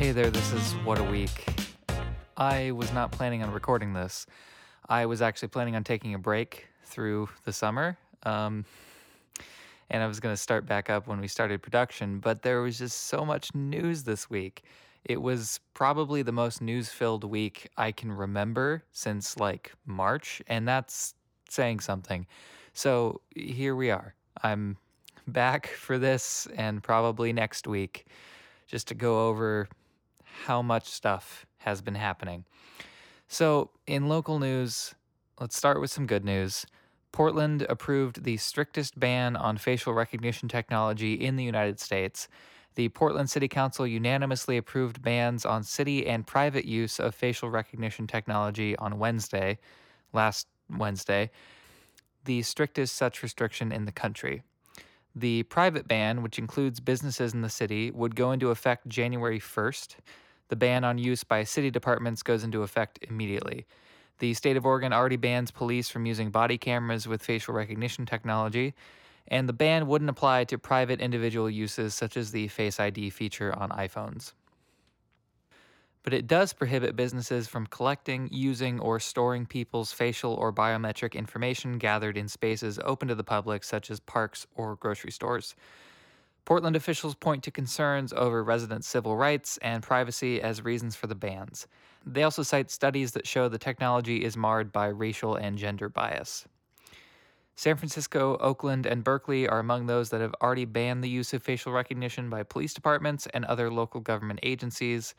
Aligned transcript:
Hey 0.00 0.12
there, 0.12 0.30
this 0.30 0.54
is 0.54 0.72
What 0.82 0.98
a 0.98 1.04
Week. 1.04 1.44
I 2.34 2.70
was 2.70 2.90
not 2.94 3.12
planning 3.12 3.42
on 3.42 3.52
recording 3.52 3.92
this. 3.92 4.24
I 4.88 5.04
was 5.04 5.20
actually 5.20 5.48
planning 5.48 5.76
on 5.76 5.84
taking 5.84 6.14
a 6.14 6.18
break 6.18 6.68
through 6.84 7.28
the 7.44 7.52
summer. 7.52 7.98
Um, 8.22 8.64
and 9.90 10.02
I 10.02 10.06
was 10.06 10.18
going 10.18 10.32
to 10.32 10.40
start 10.40 10.64
back 10.64 10.88
up 10.88 11.06
when 11.06 11.20
we 11.20 11.28
started 11.28 11.60
production, 11.60 12.18
but 12.18 12.40
there 12.40 12.62
was 12.62 12.78
just 12.78 13.08
so 13.08 13.26
much 13.26 13.54
news 13.54 14.04
this 14.04 14.30
week. 14.30 14.64
It 15.04 15.20
was 15.20 15.60
probably 15.74 16.22
the 16.22 16.32
most 16.32 16.62
news 16.62 16.88
filled 16.88 17.22
week 17.24 17.68
I 17.76 17.92
can 17.92 18.10
remember 18.10 18.84
since 18.92 19.36
like 19.36 19.70
March, 19.84 20.40
and 20.46 20.66
that's 20.66 21.12
saying 21.50 21.80
something. 21.80 22.26
So 22.72 23.20
here 23.36 23.76
we 23.76 23.90
are. 23.90 24.14
I'm 24.42 24.78
back 25.26 25.66
for 25.66 25.98
this 25.98 26.48
and 26.56 26.82
probably 26.82 27.34
next 27.34 27.66
week 27.66 28.06
just 28.66 28.88
to 28.88 28.94
go 28.94 29.28
over 29.28 29.68
how 30.44 30.62
much 30.62 30.88
stuff 30.88 31.46
has 31.58 31.80
been 31.80 31.94
happening. 31.94 32.44
So, 33.28 33.70
in 33.86 34.08
local 34.08 34.38
news, 34.38 34.94
let's 35.40 35.56
start 35.56 35.80
with 35.80 35.90
some 35.90 36.06
good 36.06 36.24
news. 36.24 36.66
Portland 37.12 37.62
approved 37.68 38.24
the 38.24 38.36
strictest 38.36 38.98
ban 38.98 39.36
on 39.36 39.56
facial 39.56 39.92
recognition 39.92 40.48
technology 40.48 41.14
in 41.14 41.36
the 41.36 41.44
United 41.44 41.80
States. 41.80 42.28
The 42.76 42.88
Portland 42.88 43.28
City 43.30 43.48
Council 43.48 43.86
unanimously 43.86 44.56
approved 44.56 45.02
bans 45.02 45.44
on 45.44 45.64
city 45.64 46.06
and 46.06 46.26
private 46.26 46.64
use 46.64 47.00
of 47.00 47.14
facial 47.14 47.50
recognition 47.50 48.06
technology 48.06 48.76
on 48.76 48.98
Wednesday, 48.98 49.58
last 50.12 50.46
Wednesday, 50.68 51.30
the 52.24 52.42
strictest 52.42 52.94
such 52.94 53.22
restriction 53.22 53.72
in 53.72 53.86
the 53.86 53.92
country. 53.92 54.42
The 55.14 55.42
private 55.44 55.88
ban, 55.88 56.22
which 56.22 56.38
includes 56.38 56.78
businesses 56.78 57.34
in 57.34 57.42
the 57.42 57.48
city, 57.48 57.90
would 57.90 58.14
go 58.14 58.30
into 58.30 58.50
effect 58.50 58.88
January 58.88 59.40
1st. 59.40 59.96
The 60.48 60.56
ban 60.56 60.84
on 60.84 60.98
use 60.98 61.24
by 61.24 61.44
city 61.44 61.70
departments 61.70 62.22
goes 62.22 62.44
into 62.44 62.62
effect 62.62 62.98
immediately. 63.02 63.66
The 64.18 64.34
state 64.34 64.56
of 64.56 64.66
Oregon 64.66 64.92
already 64.92 65.16
bans 65.16 65.50
police 65.50 65.88
from 65.88 66.06
using 66.06 66.30
body 66.30 66.58
cameras 66.58 67.08
with 67.08 67.22
facial 67.22 67.54
recognition 67.54 68.06
technology, 68.06 68.74
and 69.26 69.48
the 69.48 69.52
ban 69.52 69.86
wouldn't 69.86 70.10
apply 70.10 70.44
to 70.44 70.58
private 70.58 71.00
individual 71.00 71.48
uses 71.48 71.94
such 71.94 72.16
as 72.16 72.30
the 72.30 72.48
Face 72.48 72.78
ID 72.78 73.10
feature 73.10 73.56
on 73.56 73.70
iPhones. 73.70 74.32
But 76.02 76.14
it 76.14 76.26
does 76.26 76.52
prohibit 76.52 76.96
businesses 76.96 77.46
from 77.46 77.66
collecting, 77.66 78.28
using, 78.32 78.80
or 78.80 78.98
storing 78.98 79.44
people's 79.44 79.92
facial 79.92 80.32
or 80.34 80.52
biometric 80.52 81.14
information 81.14 81.76
gathered 81.76 82.16
in 82.16 82.28
spaces 82.28 82.78
open 82.84 83.08
to 83.08 83.14
the 83.14 83.24
public, 83.24 83.64
such 83.64 83.90
as 83.90 84.00
parks 84.00 84.46
or 84.54 84.76
grocery 84.76 85.10
stores. 85.12 85.54
Portland 86.46 86.74
officials 86.74 87.14
point 87.14 87.44
to 87.44 87.50
concerns 87.50 88.12
over 88.14 88.42
residents' 88.42 88.88
civil 88.88 89.16
rights 89.16 89.58
and 89.58 89.82
privacy 89.82 90.40
as 90.40 90.64
reasons 90.64 90.96
for 90.96 91.06
the 91.06 91.14
bans. 91.14 91.66
They 92.04 92.22
also 92.22 92.42
cite 92.42 92.70
studies 92.70 93.12
that 93.12 93.26
show 93.26 93.48
the 93.48 93.58
technology 93.58 94.24
is 94.24 94.36
marred 94.36 94.72
by 94.72 94.86
racial 94.86 95.36
and 95.36 95.58
gender 95.58 95.88
bias. 95.88 96.46
San 97.56 97.76
Francisco, 97.76 98.38
Oakland, 98.38 98.86
and 98.86 99.04
Berkeley 99.04 99.46
are 99.46 99.58
among 99.58 99.84
those 99.84 100.08
that 100.08 100.22
have 100.22 100.34
already 100.40 100.64
banned 100.64 101.04
the 101.04 101.10
use 101.10 101.34
of 101.34 101.42
facial 101.42 101.72
recognition 101.72 102.30
by 102.30 102.42
police 102.42 102.72
departments 102.72 103.28
and 103.34 103.44
other 103.44 103.70
local 103.70 104.00
government 104.00 104.40
agencies. 104.42 105.14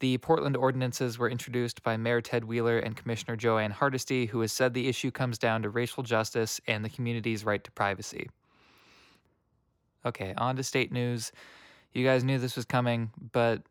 The 0.00 0.18
Portland 0.18 0.56
ordinances 0.56 1.18
were 1.18 1.30
introduced 1.30 1.82
by 1.82 1.96
Mayor 1.96 2.20
Ted 2.20 2.44
Wheeler 2.44 2.78
and 2.78 2.96
Commissioner 2.96 3.36
Jo 3.36 3.58
Ann 3.58 3.70
Hardesty, 3.70 4.26
who 4.26 4.40
has 4.40 4.52
said 4.52 4.74
the 4.74 4.88
issue 4.88 5.10
comes 5.10 5.38
down 5.38 5.62
to 5.62 5.70
racial 5.70 6.02
justice 6.02 6.60
and 6.66 6.84
the 6.84 6.88
community's 6.90 7.44
right 7.44 7.62
to 7.62 7.70
privacy. 7.70 8.28
Okay, 10.04 10.34
on 10.36 10.56
to 10.56 10.62
state 10.62 10.92
news. 10.92 11.32
You 11.92 12.04
guys 12.04 12.24
knew 12.24 12.38
this 12.38 12.56
was 12.56 12.64
coming, 12.64 13.10
but 13.32 13.62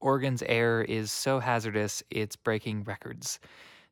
Oregon's 0.00 0.42
air 0.42 0.82
is 0.82 1.10
so 1.10 1.40
hazardous, 1.40 2.02
it's 2.10 2.36
breaking 2.36 2.84
records. 2.84 3.40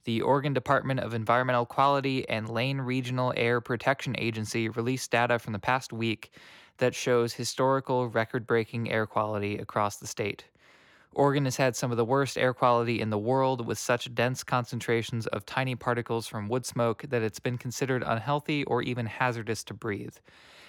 The 0.05 0.23
Oregon 0.23 0.55
Department 0.55 1.01
of 1.01 1.13
Environmental 1.13 1.67
Quality 1.67 2.29
and 2.29 2.49
Lane 2.49 2.81
Regional 2.81 3.33
Air 3.37 3.61
Protection 3.61 4.15
Agency 4.19 4.69
released 4.69 5.11
data 5.11 5.39
from 5.39 5.53
the 5.53 5.59
past 5.59 5.93
week 5.93 6.33
that 6.79 6.95
shows 6.95 7.35
historical 7.35 8.09
record 8.09 8.47
breaking 8.47 8.91
air 8.91 9.07
quality 9.07 9.59
across 9.59 9.97
the 9.97 10.07
state. 10.07 10.45
Oregon 11.15 11.45
has 11.47 11.57
had 11.57 11.75
some 11.77 11.91
of 11.91 11.97
the 11.97 12.05
worst 12.05 12.39
air 12.39 12.55
quality 12.55 13.01
in 13.01 13.11
the 13.11 13.19
world 13.19 13.67
with 13.67 13.79
such 13.79 14.15
dense 14.15 14.45
concentrations 14.45 15.27
of 15.29 15.47
tiny 15.47 15.75
particles 15.75 16.27
from 16.27 16.49
wood 16.49 16.67
smoke 16.67 17.05
that 17.09 17.23
it's 17.23 17.41
been 17.41 17.59
considered 17.59 18.05
unhealthy 18.07 18.65
or 18.65 18.83
even 18.83 19.07
hazardous 19.07 19.65
to 19.65 19.75
breathe 19.75 20.17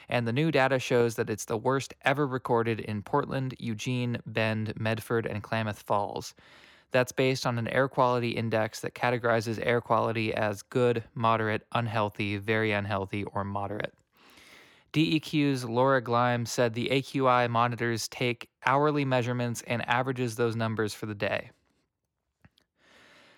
and 0.09 0.27
the 0.27 0.33
new 0.33 0.51
data 0.51 0.79
shows 0.79 1.15
that 1.15 1.29
it's 1.29 1.45
the 1.45 1.57
worst 1.57 1.93
ever 2.03 2.25
recorded 2.25 2.79
in 2.79 3.03
Portland, 3.03 3.55
Eugene, 3.59 4.17
Bend, 4.25 4.73
Medford, 4.77 5.27
and 5.27 5.43
Klamath 5.43 5.83
Falls. 5.83 6.33
That's 6.91 7.11
based 7.11 7.45
on 7.45 7.59
an 7.59 7.67
air 7.67 7.87
quality 7.87 8.31
index 8.31 8.79
that 8.79 8.95
categorizes 8.95 9.59
air 9.63 9.79
quality 9.79 10.33
as 10.33 10.63
good, 10.63 11.03
moderate, 11.13 11.65
unhealthy, 11.71 12.37
very 12.37 12.71
unhealthy, 12.71 13.23
or 13.25 13.43
moderate. 13.43 13.93
DEQ's 14.91 15.65
Laura 15.65 16.01
Gleim 16.01 16.47
said 16.47 16.73
the 16.73 16.89
AQI 16.89 17.49
monitors 17.49 18.07
take 18.07 18.49
hourly 18.65 19.05
measurements 19.05 19.63
and 19.67 19.87
averages 19.87 20.35
those 20.35 20.55
numbers 20.55 20.93
for 20.93 21.05
the 21.05 21.15
day. 21.15 21.51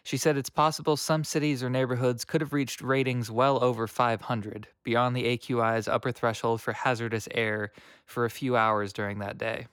She 0.03 0.17
said 0.17 0.37
it's 0.37 0.49
possible 0.49 0.97
some 0.97 1.23
cities 1.23 1.61
or 1.61 1.69
neighborhoods 1.69 2.25
could 2.25 2.41
have 2.41 2.53
reached 2.53 2.81
ratings 2.81 3.29
well 3.29 3.63
over 3.63 3.85
500, 3.85 4.67
beyond 4.83 5.15
the 5.15 5.37
AQI's 5.37 5.87
upper 5.87 6.11
threshold 6.11 6.61
for 6.61 6.73
hazardous 6.73 7.27
air, 7.31 7.71
for 8.05 8.25
a 8.25 8.29
few 8.29 8.55
hours 8.55 8.93
during 8.93 9.19
that 9.19 9.37
day. 9.37 9.67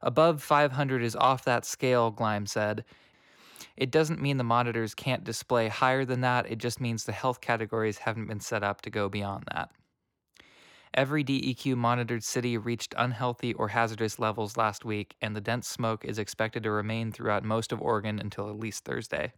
Above 0.00 0.42
500 0.42 1.02
is 1.02 1.16
off 1.16 1.44
that 1.44 1.66
scale, 1.66 2.10
Gleim 2.10 2.48
said. 2.48 2.84
It 3.76 3.90
doesn't 3.90 4.22
mean 4.22 4.36
the 4.36 4.44
monitors 4.44 4.94
can't 4.94 5.24
display 5.24 5.68
higher 5.68 6.04
than 6.04 6.22
that, 6.22 6.50
it 6.50 6.58
just 6.58 6.80
means 6.80 7.04
the 7.04 7.12
health 7.12 7.40
categories 7.40 7.98
haven't 7.98 8.26
been 8.26 8.40
set 8.40 8.62
up 8.62 8.80
to 8.82 8.90
go 8.90 9.08
beyond 9.08 9.44
that. 9.52 9.70
Every 10.94 11.24
DEQ 11.24 11.76
monitored 11.76 12.22
city 12.22 12.58
reached 12.58 12.94
unhealthy 12.98 13.54
or 13.54 13.68
hazardous 13.68 14.18
levels 14.18 14.58
last 14.58 14.84
week, 14.84 15.16
and 15.22 15.34
the 15.34 15.40
dense 15.40 15.66
smoke 15.66 16.04
is 16.04 16.18
expected 16.18 16.62
to 16.64 16.70
remain 16.70 17.12
throughout 17.12 17.44
most 17.44 17.72
of 17.72 17.80
Oregon 17.80 18.18
until 18.18 18.50
at 18.50 18.58
least 18.58 18.84
Thursday. 18.84 19.32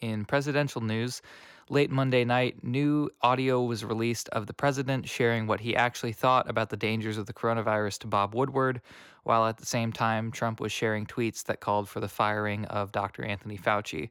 In 0.00 0.26
presidential 0.26 0.82
news, 0.82 1.22
late 1.70 1.90
Monday 1.90 2.24
night, 2.24 2.62
new 2.62 3.08
audio 3.22 3.62
was 3.62 3.82
released 3.84 4.28
of 4.30 4.46
the 4.46 4.52
president 4.52 5.08
sharing 5.08 5.46
what 5.46 5.60
he 5.60 5.74
actually 5.74 6.12
thought 6.12 6.50
about 6.50 6.68
the 6.68 6.76
dangers 6.76 7.16
of 7.16 7.26
the 7.26 7.32
coronavirus 7.32 8.00
to 8.00 8.08
Bob 8.08 8.34
Woodward, 8.34 8.82
while 9.22 9.46
at 9.46 9.56
the 9.56 9.64
same 9.64 9.90
time, 9.90 10.32
Trump 10.32 10.60
was 10.60 10.72
sharing 10.72 11.06
tweets 11.06 11.44
that 11.44 11.60
called 11.60 11.88
for 11.88 12.00
the 12.00 12.08
firing 12.08 12.66
of 12.66 12.92
Dr. 12.92 13.24
Anthony 13.24 13.56
Fauci. 13.56 14.10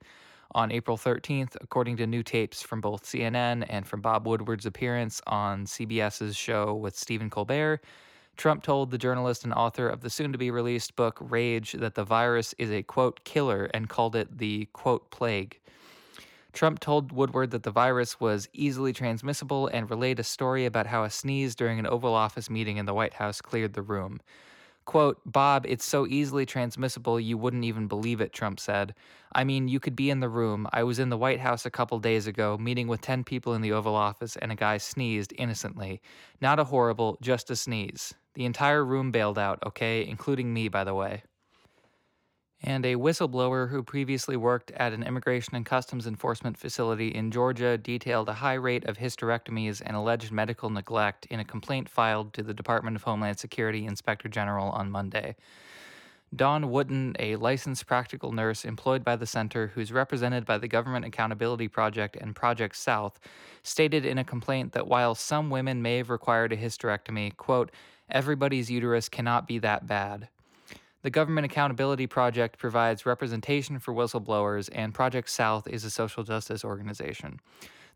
On 0.54 0.70
April 0.70 0.98
13th, 0.98 1.56
according 1.62 1.96
to 1.98 2.08
new 2.08 2.24
tapes 2.24 2.62
from 2.62 2.82
both 2.82 3.06
CNN 3.06 3.66
and 3.70 3.88
from 3.88 4.02
Bob 4.02 4.28
Woodward's 4.28 4.66
appearance 4.66 5.22
on 5.26 5.66
CBS's 5.66 6.36
show 6.36 6.74
with 6.74 6.98
Stephen 6.98 7.30
Colbert, 7.30 7.82
Trump 8.36 8.62
told 8.62 8.92
the 8.92 8.98
journalist 8.98 9.46
and 9.46 9.54
author 9.54 9.88
of 9.88 10.02
the 10.02 10.10
soon 10.10 10.34
to 10.34 10.38
be 10.38 10.52
released 10.52 10.98
book 10.98 11.18
Rage 11.22 11.72
that 11.74 11.96
the 11.96 12.04
virus 12.04 12.54
is 12.58 12.70
a 12.70 12.84
quote 12.84 13.24
killer 13.24 13.70
and 13.74 13.88
called 13.88 14.14
it 14.14 14.40
the 14.40 14.68
quote 14.74 15.10
plague. 15.10 15.58
Trump 16.52 16.80
told 16.80 17.14
Woodward 17.14 17.52
that 17.52 17.64
the 17.64 17.72
virus 17.72 18.20
was 18.20 18.50
easily 18.52 18.92
transmissible 18.92 19.68
and 19.68 19.90
relayed 19.90 20.20
a 20.20 20.24
story 20.24 20.66
about 20.66 20.88
how 20.88 21.04
a 21.04 21.10
sneeze 21.10 21.56
during 21.56 21.80
an 21.80 21.88
Oval 21.88 22.14
Office 22.14 22.50
meeting 22.50 22.76
in 22.76 22.86
the 22.86 22.94
White 22.94 23.14
House 23.14 23.40
cleared 23.40 23.74
the 23.74 23.82
room. 23.82 24.20
Quote, 24.92 25.22
Bob, 25.26 25.66
it's 25.70 25.86
so 25.86 26.06
easily 26.06 26.46
transmissible 26.46 27.18
you 27.18 27.38
wouldn't 27.38 27.64
even 27.64 27.88
believe 27.88 28.20
it, 28.20 28.34
Trump 28.34 28.60
said. 28.60 28.94
I 29.32 29.46
mean, 29.46 29.70
you 29.70 29.80
could 29.80 29.96
be 29.96 30.10
in 30.10 30.20
the 30.20 30.28
room. 30.28 30.68
I 30.74 30.84
was 30.84 31.00
in 31.00 31.08
the 31.08 31.18
White 31.18 31.40
House 31.40 31.66
a 31.66 31.72
couple 31.72 31.98
days 32.00 32.28
ago, 32.28 32.58
meeting 32.58 32.90
with 32.90 33.00
10 33.00 33.24
people 33.24 33.54
in 33.54 33.62
the 33.62 33.72
Oval 33.72 33.96
Office, 33.96 34.36
and 34.36 34.52
a 34.52 34.56
guy 34.56 34.78
sneezed 34.80 35.34
innocently. 35.38 36.02
Not 36.42 36.60
a 36.60 36.66
horrible, 36.66 37.18
just 37.22 37.50
a 37.50 37.56
sneeze. 37.56 38.16
The 38.34 38.44
entire 38.44 38.84
room 38.84 39.12
bailed 39.12 39.40
out, 39.40 39.60
okay? 39.66 40.06
Including 40.06 40.54
me, 40.54 40.68
by 40.68 40.84
the 40.84 40.94
way 40.94 41.24
and 42.64 42.86
a 42.86 42.96
whistleblower 42.96 43.70
who 43.70 43.82
previously 43.82 44.38
worked 44.38 44.72
at 44.72 44.94
an 44.94 45.04
immigration 45.04 45.56
and 45.56 45.66
customs 45.66 46.06
enforcement 46.06 46.58
facility 46.58 47.08
in 47.08 47.32
Georgia 47.32 47.78
detailed 47.78 48.30
a 48.30 48.34
high 48.34 48.54
rate 48.54 48.86
of 48.86 48.98
hysterectomies 48.98 49.82
and 49.84 49.96
alleged 49.96 50.32
medical 50.32 50.70
neglect 50.70 51.26
in 51.28 51.40
a 51.40 51.46
complaint 51.46 51.90
filed 51.90 52.34
to 52.34 52.44
the 52.44 52.54
Department 52.54 52.96
of 52.96 53.04
Homeland 53.04 53.40
Security 53.40 53.86
Inspector 53.86 54.28
General 54.30 54.70
on 54.70 54.92
Monday. 54.92 55.36
Dawn 56.34 56.72
Wooten, 56.72 57.14
a 57.20 57.36
licensed 57.36 57.88
practical 57.88 58.32
nurse 58.32 58.64
employed 58.64 59.04
by 59.04 59.18
the 59.18 59.26
center 59.26 59.68
who's 59.68 59.92
represented 59.92 60.46
by 60.46 60.58
the 60.58 60.68
Government 60.68 61.04
Accountability 61.04 61.68
Project 61.68 62.16
and 62.16 62.34
Project 62.34 62.78
South, 62.78 63.20
stated 63.64 64.06
in 64.06 64.18
a 64.18 64.24
complaint 64.24 64.72
that 64.72 64.88
while 64.88 65.14
some 65.14 65.50
women 65.50 65.82
may 65.82 65.98
have 65.98 66.10
required 66.10 66.54
a 66.54 66.58
hysterectomy, 66.58 67.36
quote, 67.36 67.70
everybody's 68.10 68.72
uterus 68.72 69.10
cannot 69.10 69.46
be 69.46 69.60
that 69.60 69.88
bad. 69.88 70.30
The 71.04 71.10
Government 71.10 71.46
Accountability 71.46 72.06
Project 72.06 72.60
provides 72.60 73.08
representation 73.08 73.80
for 73.80 73.92
whistleblowers, 73.92 74.70
and 74.72 74.94
Project 74.94 75.32
South 75.32 75.68
is 75.68 75.84
a 75.84 75.90
social 75.90 76.24
justice 76.24 76.64
organization. 76.64 77.40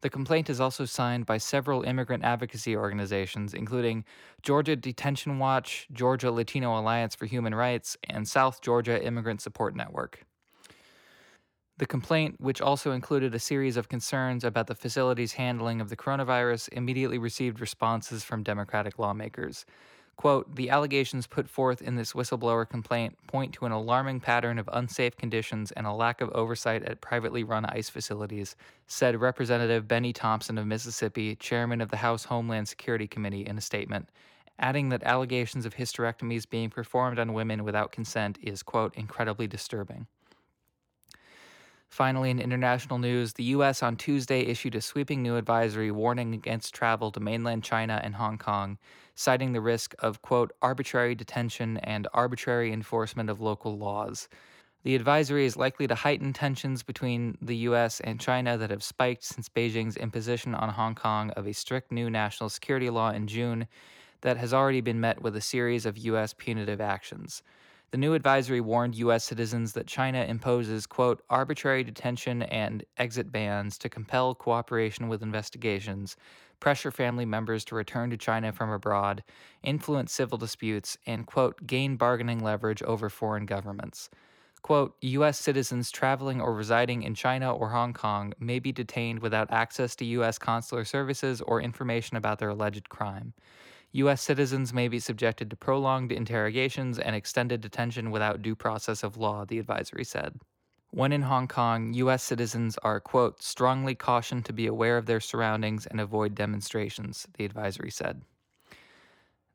The 0.02 0.10
complaint 0.10 0.50
is 0.50 0.60
also 0.60 0.86
signed 0.86 1.28
by 1.28 1.38
several 1.38 1.84
immigrant 1.84 2.24
advocacy 2.24 2.76
organizations, 2.76 3.54
including 3.54 4.06
Georgia 4.42 4.76
Detention 4.76 5.38
Watch, 5.38 5.88
Georgia 5.92 6.32
Latino 6.32 6.80
Alliance 6.80 7.14
for 7.14 7.28
Human 7.28 7.54
Rights, 7.54 7.96
and 8.10 8.28
South 8.28 8.60
Georgia 8.62 9.04
Immigrant 9.04 9.40
Support 9.40 9.76
Network. 9.76 10.26
The 11.78 11.86
complaint, 11.86 12.36
which 12.40 12.60
also 12.62 12.92
included 12.92 13.36
a 13.36 13.40
series 13.40 13.78
of 13.78 13.88
concerns 13.88 14.44
about 14.44 14.66
the 14.66 14.76
facility's 14.76 15.34
handling 15.34 15.80
of 15.80 15.90
the 15.90 15.98
coronavirus, 15.98 16.70
immediately 16.72 17.20
received 17.20 17.60
responses 17.60 18.24
from 18.24 18.42
Democratic 18.42 18.98
lawmakers. 18.98 19.66
Quote, 20.18 20.56
the 20.56 20.70
allegations 20.70 21.28
put 21.28 21.50
forth 21.50 21.82
in 21.82 21.96
this 21.96 22.14
whistleblower 22.14 22.68
complaint 22.68 23.18
point 23.28 23.54
to 23.54 23.66
an 23.66 23.74
alarming 23.74 24.22
pattern 24.22 24.58
of 24.58 24.70
unsafe 24.72 25.18
conditions 25.18 25.72
and 25.74 25.86
a 25.86 25.92
lack 25.92 26.22
of 26.22 26.30
oversight 26.32 26.84
at 26.84 27.02
privately 27.02 27.44
run 27.44 27.66
ICE 27.66 27.90
facilities, 27.90 28.56
said 28.88 29.20
Representative 29.20 29.88
Bennie 29.88 30.14
Thompson 30.14 30.58
of 30.58 30.66
Mississippi, 30.66 31.36
chairman 31.36 31.82
of 31.82 31.90
the 31.90 31.98
House 31.98 32.24
Homeland 32.26 32.70
Security 32.70 33.08
Committee, 33.08 33.46
in 33.46 33.58
a 33.58 33.62
statement, 33.62 34.08
adding 34.58 34.90
that 34.90 35.04
allegations 35.04 35.66
of 35.66 35.76
hysterectomies 35.76 36.50
being 36.50 36.70
performed 36.70 37.20
on 37.20 37.34
women 37.34 37.66
without 37.66 37.92
consent 37.92 38.38
is, 38.42 38.64
quote, 38.64 38.96
incredibly 38.96 39.48
disturbing. 39.48 40.08
Finally, 41.96 42.30
in 42.30 42.42
international 42.42 43.00
news, 43.00 43.32
the 43.32 43.44
U.S. 43.56 43.82
on 43.82 43.96
Tuesday 43.96 44.42
issued 44.42 44.76
a 44.76 44.82
sweeping 44.82 45.24
new 45.24 45.38
advisory 45.38 45.92
warning 45.92 46.34
against 46.34 46.76
travel 46.76 47.10
to 47.10 47.22
mainland 47.22 47.64
China 47.64 48.02
and 48.04 48.16
Hong 48.16 48.38
Kong, 48.38 48.78
citing 49.16 49.54
the 49.54 49.62
risk 49.62 49.96
of, 50.00 50.22
quote, 50.22 50.52
arbitrary 50.62 51.16
detention 51.16 51.78
and 51.78 52.06
arbitrary 52.14 52.74
enforcement 52.74 53.30
of 53.30 53.40
local 53.40 53.78
laws. 53.78 54.28
The 54.84 54.94
advisory 54.94 55.46
is 55.46 55.56
likely 55.56 55.88
to 55.88 55.96
heighten 55.96 56.34
tensions 56.34 56.84
between 56.84 57.38
the 57.42 57.56
U.S. 57.70 58.02
and 58.02 58.20
China 58.20 58.58
that 58.58 58.72
have 58.72 58.84
spiked 58.84 59.24
since 59.24 59.48
Beijing's 59.48 59.96
imposition 59.96 60.54
on 60.54 60.68
Hong 60.68 60.96
Kong 60.96 61.30
of 61.30 61.48
a 61.48 61.54
strict 61.54 61.94
new 61.94 62.10
national 62.10 62.50
security 62.50 62.90
law 62.90 63.12
in 63.12 63.26
June 63.26 63.70
that 64.20 64.36
has 64.36 64.54
already 64.54 64.82
been 64.82 65.00
met 65.00 65.22
with 65.22 65.34
a 65.38 65.42
series 65.42 65.86
of 65.86 65.98
U.S. 66.00 66.34
punitive 66.34 66.82
actions. 66.82 67.42
The 67.96 68.02
new 68.02 68.14
advisory 68.14 68.60
warned 68.60 68.96
U.S. 68.96 69.24
citizens 69.24 69.72
that 69.72 69.88
China 69.88 70.26
imposes, 70.26 70.86
quote, 70.86 71.24
arbitrary 71.30 71.82
detention 71.82 72.42
and 72.42 72.84
exit 72.98 73.32
bans 73.32 73.78
to 73.78 73.88
compel 73.88 74.36
cooperation 74.36 75.08
with 75.08 75.24
investigations, 75.24 76.18
pressure 76.60 76.92
family 76.92 77.24
members 77.24 77.64
to 77.64 77.76
return 77.76 78.10
to 78.10 78.18
China 78.18 78.52
from 78.52 78.70
abroad, 78.70 79.24
influence 79.64 80.12
civil 80.12 80.38
disputes, 80.38 80.98
and, 81.08 81.26
quote, 81.26 81.66
gain 81.66 81.96
bargaining 81.96 82.44
leverage 82.44 82.84
over 82.84 83.10
foreign 83.10 83.46
governments. 83.46 84.10
Quote, 84.62 84.98
U.S. 85.00 85.40
citizens 85.40 85.90
traveling 85.90 86.42
or 86.42 86.54
residing 86.54 87.04
in 87.04 87.16
China 87.16 87.56
or 87.56 87.70
Hong 87.70 87.94
Kong 87.94 88.34
may 88.38 88.60
be 88.60 88.74
detained 88.74 89.20
without 89.20 89.50
access 89.54 89.96
to 89.96 90.06
U.S. 90.06 90.38
consular 90.38 90.84
services 90.84 91.40
or 91.40 91.62
information 91.62 92.18
about 92.18 92.40
their 92.40 92.50
alleged 92.50 92.90
crime. 92.90 93.34
U.S. 93.96 94.22
citizens 94.22 94.74
may 94.74 94.90
be 94.90 95.00
subjected 95.00 95.50
to 95.50 95.56
prolonged 95.56 96.12
interrogations 96.12 97.00
and 97.00 97.16
extended 97.16 97.62
detention 97.62 98.12
without 98.12 98.42
due 98.42 98.54
process 98.54 99.04
of 99.04 99.16
law, 99.16 99.46
the 99.46 99.58
advisory 99.58 100.04
said. 100.04 100.38
When 100.92 101.14
in 101.14 101.22
Hong 101.22 101.48
Kong, 101.48 101.94
U.S. 101.94 102.22
citizens 102.22 102.78
are, 102.84 103.00
quote, 103.00 103.42
strongly 103.42 103.96
cautioned 103.96 104.44
to 104.46 104.54
be 104.54 104.68
aware 104.68 104.98
of 104.98 105.06
their 105.06 105.22
surroundings 105.22 105.86
and 105.86 106.02
avoid 106.02 106.36
demonstrations, 106.36 107.26
the 107.38 107.46
advisory 107.46 107.90
said. 107.90 108.22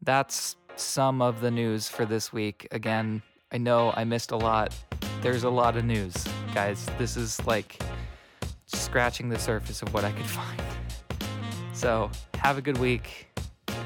That's 0.01 0.57
some 0.75 1.21
of 1.21 1.43
the 1.43 1.51
news 1.51 1.91
for 1.91 2.07
this 2.07 2.33
week. 2.33 2.67
Again, 2.71 3.21
I 3.53 3.59
know 3.59 3.93
I 3.95 4.05
missed 4.05 4.31
a 4.31 4.39
lot. 4.39 4.75
There's 5.21 5.45
a 5.45 5.51
lot 5.51 5.77
of 5.77 5.85
news, 5.85 6.15
guys. 6.55 6.87
This 6.97 7.15
is 7.15 7.45
like 7.47 7.79
scratching 8.65 9.29
the 9.29 9.39
surface 9.39 9.83
of 9.83 9.93
what 9.93 10.05
I 10.07 10.13
could 10.13 10.25
find. 10.41 10.63
So, 11.75 12.11
have 12.37 12.57
a 12.57 12.63
good 12.63 12.79
week 12.79 13.27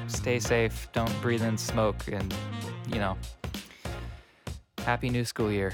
stay 0.07 0.39
safe, 0.39 0.87
don't 0.93 1.21
breathe 1.21 1.43
in 1.43 1.57
smoke, 1.57 2.07
and, 2.11 2.33
you 2.87 2.99
know, 2.99 3.17
happy 4.79 5.09
new 5.09 5.25
school 5.25 5.51
year. 5.51 5.73